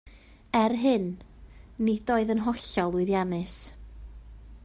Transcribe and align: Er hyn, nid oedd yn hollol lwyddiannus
Er 0.61 0.73
hyn, 0.83 1.03
nid 1.89 2.09
oedd 2.15 2.33
yn 2.35 2.43
hollol 2.47 2.91
lwyddiannus 2.97 3.55